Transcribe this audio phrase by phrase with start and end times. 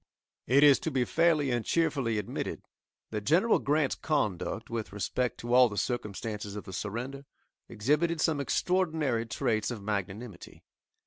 [0.47, 2.63] It is to be fairly and cheerfully admitted
[3.11, 7.23] that General Grant's conduct, with respect to all the circumstances of the surrender
[7.69, 10.63] exhibited some extraordinary traits of magnanimity.